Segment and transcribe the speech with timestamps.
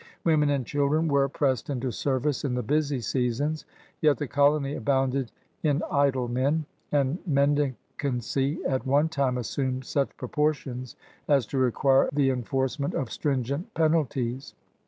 [0.23, 3.65] Women and children were pressed into service in the busy seasons.
[4.01, 5.31] Yet the colony abounded
[5.61, 10.95] in idle men, and mendicancy at one time assumed such proportions
[11.27, 14.55] as to require the enforcement of stringent penalties.